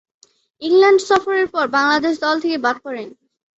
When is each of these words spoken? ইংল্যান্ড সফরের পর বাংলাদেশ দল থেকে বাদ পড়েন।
ইংল্যান্ড 0.61 1.01
সফরের 1.09 1.47
পর 1.53 1.65
বাংলাদেশ 1.77 2.13
দল 2.23 2.35
থেকে 2.43 2.57
বাদ 2.65 2.75
পড়েন। 2.85 3.09